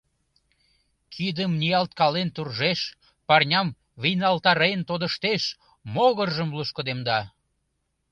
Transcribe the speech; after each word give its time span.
Кидым 1.13 1.51
ниялткален 1.61 2.29
туржеш, 2.35 2.79
парням 3.27 3.67
вийналтарен 4.01 4.79
тодыштеш, 4.89 5.43
могыржым 5.95 6.49
лушкыдемда. 6.57 7.19